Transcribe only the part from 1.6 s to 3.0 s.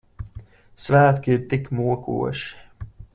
mokoši.